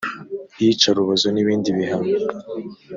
[0.61, 2.11] iyicarubozo n ibindi bihano